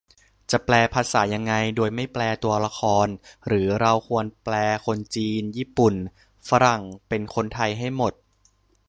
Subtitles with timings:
[0.51, 3.07] จะแปลภาษายังไง โดยไม่แปลตัวละคร-
[3.47, 5.95] หรือเราควรแปลคนจีน ญี่ปุ่น
[6.49, 8.13] ฝรั่ง เป็นคนไทยให้หมด?